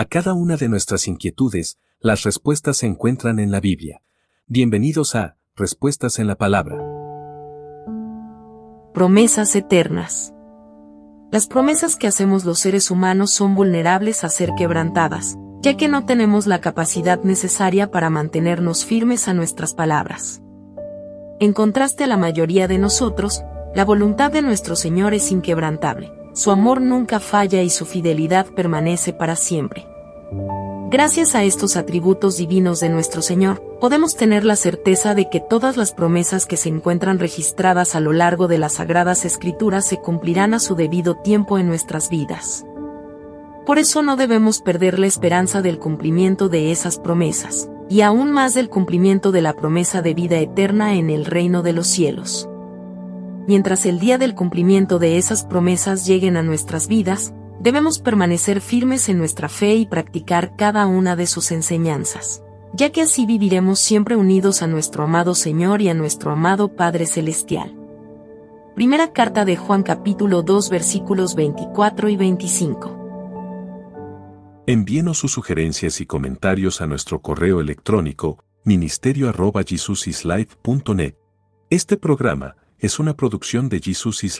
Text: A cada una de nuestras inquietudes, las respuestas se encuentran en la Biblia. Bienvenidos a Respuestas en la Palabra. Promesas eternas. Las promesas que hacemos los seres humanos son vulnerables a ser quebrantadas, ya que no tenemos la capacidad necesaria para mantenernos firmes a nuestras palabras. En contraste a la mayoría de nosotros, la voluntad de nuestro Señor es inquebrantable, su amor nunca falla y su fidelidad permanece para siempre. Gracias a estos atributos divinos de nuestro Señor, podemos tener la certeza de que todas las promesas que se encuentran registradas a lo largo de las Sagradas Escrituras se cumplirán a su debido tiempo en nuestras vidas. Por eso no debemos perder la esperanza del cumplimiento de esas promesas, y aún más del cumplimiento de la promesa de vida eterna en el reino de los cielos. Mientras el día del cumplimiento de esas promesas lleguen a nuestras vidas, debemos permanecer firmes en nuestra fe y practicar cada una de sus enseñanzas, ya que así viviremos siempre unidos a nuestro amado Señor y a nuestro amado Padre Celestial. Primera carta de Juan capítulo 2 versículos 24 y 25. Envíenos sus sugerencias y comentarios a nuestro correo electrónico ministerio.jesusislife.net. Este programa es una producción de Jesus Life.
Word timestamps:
A 0.00 0.06
cada 0.06 0.32
una 0.32 0.56
de 0.56 0.70
nuestras 0.70 1.06
inquietudes, 1.08 1.78
las 2.00 2.22
respuestas 2.22 2.78
se 2.78 2.86
encuentran 2.86 3.38
en 3.38 3.50
la 3.50 3.60
Biblia. 3.60 4.00
Bienvenidos 4.46 5.14
a 5.14 5.36
Respuestas 5.54 6.18
en 6.18 6.26
la 6.26 6.36
Palabra. 6.36 6.78
Promesas 8.94 9.54
eternas. 9.54 10.32
Las 11.30 11.46
promesas 11.48 11.96
que 11.96 12.06
hacemos 12.06 12.46
los 12.46 12.60
seres 12.60 12.90
humanos 12.90 13.30
son 13.30 13.54
vulnerables 13.54 14.24
a 14.24 14.30
ser 14.30 14.52
quebrantadas, 14.56 15.36
ya 15.60 15.76
que 15.76 15.88
no 15.88 16.06
tenemos 16.06 16.46
la 16.46 16.62
capacidad 16.62 17.22
necesaria 17.22 17.90
para 17.90 18.08
mantenernos 18.08 18.86
firmes 18.86 19.28
a 19.28 19.34
nuestras 19.34 19.74
palabras. 19.74 20.40
En 21.40 21.52
contraste 21.52 22.04
a 22.04 22.06
la 22.06 22.16
mayoría 22.16 22.68
de 22.68 22.78
nosotros, 22.78 23.42
la 23.74 23.84
voluntad 23.84 24.32
de 24.32 24.40
nuestro 24.40 24.76
Señor 24.76 25.12
es 25.12 25.30
inquebrantable, 25.30 26.10
su 26.32 26.50
amor 26.50 26.80
nunca 26.80 27.20
falla 27.20 27.60
y 27.60 27.68
su 27.68 27.84
fidelidad 27.84 28.46
permanece 28.46 29.12
para 29.12 29.36
siempre. 29.36 29.89
Gracias 30.90 31.34
a 31.34 31.44
estos 31.44 31.76
atributos 31.76 32.36
divinos 32.36 32.80
de 32.80 32.88
nuestro 32.88 33.22
Señor, 33.22 33.62
podemos 33.80 34.16
tener 34.16 34.44
la 34.44 34.56
certeza 34.56 35.14
de 35.14 35.28
que 35.30 35.40
todas 35.40 35.76
las 35.76 35.92
promesas 35.92 36.46
que 36.46 36.56
se 36.56 36.68
encuentran 36.68 37.18
registradas 37.18 37.94
a 37.94 38.00
lo 38.00 38.12
largo 38.12 38.48
de 38.48 38.58
las 38.58 38.74
Sagradas 38.74 39.24
Escrituras 39.24 39.86
se 39.86 39.98
cumplirán 39.98 40.52
a 40.52 40.58
su 40.58 40.74
debido 40.74 41.16
tiempo 41.16 41.58
en 41.58 41.68
nuestras 41.68 42.10
vidas. 42.10 42.64
Por 43.66 43.78
eso 43.78 44.02
no 44.02 44.16
debemos 44.16 44.60
perder 44.60 44.98
la 44.98 45.06
esperanza 45.06 45.62
del 45.62 45.78
cumplimiento 45.78 46.48
de 46.48 46.72
esas 46.72 46.98
promesas, 46.98 47.70
y 47.88 48.00
aún 48.00 48.32
más 48.32 48.54
del 48.54 48.68
cumplimiento 48.68 49.32
de 49.32 49.42
la 49.42 49.54
promesa 49.54 50.02
de 50.02 50.14
vida 50.14 50.38
eterna 50.38 50.94
en 50.94 51.10
el 51.10 51.24
reino 51.24 51.62
de 51.62 51.72
los 51.72 51.86
cielos. 51.86 52.48
Mientras 53.46 53.86
el 53.86 53.98
día 53.98 54.18
del 54.18 54.34
cumplimiento 54.34 54.98
de 54.98 55.18
esas 55.18 55.44
promesas 55.44 56.06
lleguen 56.06 56.36
a 56.36 56.42
nuestras 56.42 56.88
vidas, 56.88 57.32
debemos 57.60 58.00
permanecer 58.00 58.60
firmes 58.60 59.08
en 59.08 59.18
nuestra 59.18 59.48
fe 59.48 59.76
y 59.76 59.86
practicar 59.86 60.56
cada 60.56 60.86
una 60.86 61.14
de 61.14 61.26
sus 61.26 61.52
enseñanzas, 61.52 62.42
ya 62.72 62.90
que 62.90 63.02
así 63.02 63.26
viviremos 63.26 63.78
siempre 63.78 64.16
unidos 64.16 64.62
a 64.62 64.66
nuestro 64.66 65.04
amado 65.04 65.34
Señor 65.34 65.82
y 65.82 65.90
a 65.90 65.94
nuestro 65.94 66.32
amado 66.32 66.74
Padre 66.74 67.06
Celestial. 67.06 67.76
Primera 68.74 69.12
carta 69.12 69.44
de 69.44 69.56
Juan 69.56 69.82
capítulo 69.82 70.42
2 70.42 70.70
versículos 70.70 71.34
24 71.34 72.08
y 72.08 72.16
25. 72.16 72.96
Envíenos 74.66 75.18
sus 75.18 75.32
sugerencias 75.32 76.00
y 76.00 76.06
comentarios 76.06 76.80
a 76.80 76.86
nuestro 76.86 77.20
correo 77.20 77.60
electrónico 77.60 78.42
ministerio.jesusislife.net. 78.64 81.14
Este 81.70 81.96
programa 81.96 82.56
es 82.78 82.98
una 82.98 83.14
producción 83.14 83.68
de 83.68 83.80
Jesus 83.80 84.22
Life. 84.22 84.38